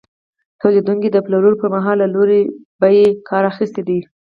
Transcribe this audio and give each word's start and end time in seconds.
تولیدونکي 0.61 1.07
د 1.11 1.17
پلورلو 1.25 1.59
پر 1.61 1.69
مهال 1.75 1.97
له 2.01 2.07
لوړې 2.13 2.41
بیې 2.81 3.05
کار 3.29 3.43
اخیستی 3.51 3.81
دی 3.87 3.99